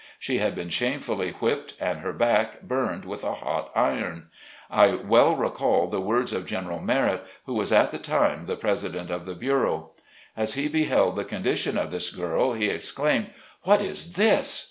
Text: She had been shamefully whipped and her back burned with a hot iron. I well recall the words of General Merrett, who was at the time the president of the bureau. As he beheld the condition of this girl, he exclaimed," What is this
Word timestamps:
She 0.17 0.39
had 0.39 0.55
been 0.55 0.69
shamefully 0.71 1.29
whipped 1.33 1.75
and 1.79 1.99
her 1.99 2.11
back 2.11 2.63
burned 2.63 3.05
with 3.05 3.23
a 3.23 3.35
hot 3.35 3.69
iron. 3.75 4.29
I 4.67 4.95
well 4.95 5.35
recall 5.35 5.89
the 5.91 6.01
words 6.01 6.33
of 6.33 6.47
General 6.47 6.79
Merrett, 6.79 7.21
who 7.45 7.53
was 7.53 7.71
at 7.71 7.91
the 7.91 7.99
time 7.99 8.47
the 8.47 8.55
president 8.55 9.11
of 9.11 9.25
the 9.25 9.35
bureau. 9.35 9.91
As 10.35 10.55
he 10.55 10.67
beheld 10.67 11.15
the 11.17 11.23
condition 11.23 11.77
of 11.77 11.91
this 11.91 12.09
girl, 12.09 12.53
he 12.53 12.65
exclaimed," 12.67 13.29
What 13.65 13.79
is 13.79 14.13
this 14.13 14.59